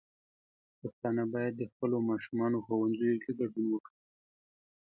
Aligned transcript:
پښتانه 0.79 1.23
بايد 1.33 1.53
د 1.57 1.63
خپلو 1.71 1.97
ماشومانو 2.09 2.57
ښوونځيو 2.65 3.21
کې 3.23 3.31
ګډون 3.39 3.65
وکړي. 3.69 3.97